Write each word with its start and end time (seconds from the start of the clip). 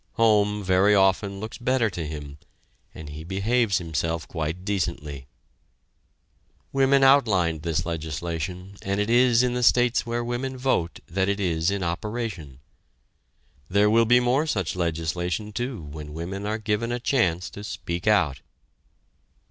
Home, 0.13 0.63
very 0.63 0.95
often, 0.95 1.39
looks 1.39 1.59
better 1.59 1.87
to 1.91 2.07
him, 2.07 2.39
and 2.91 3.09
he 3.09 3.23
behaves 3.23 3.77
himself 3.77 4.27
quite 4.27 4.65
decently. 4.65 5.27
Women 6.73 7.03
outlined 7.03 7.61
this 7.61 7.85
legislation 7.85 8.77
and 8.81 8.99
it 8.99 9.11
is 9.11 9.43
in 9.43 9.53
the 9.53 9.61
states 9.61 10.03
where 10.03 10.23
women 10.23 10.57
vote 10.57 11.01
that 11.07 11.29
it 11.29 11.39
is 11.39 11.69
in 11.69 11.83
operation. 11.83 12.61
There 13.69 13.91
will 13.91 14.05
be 14.05 14.19
more 14.19 14.47
such 14.47 14.75
legislation, 14.75 15.53
too, 15.53 15.79
when 15.83 16.15
women 16.15 16.47
are 16.47 16.57
given 16.57 16.91
a 16.91 16.99
chance 16.99 17.47
to 17.51 17.63
speak 17.63 18.07
out! 18.07 18.41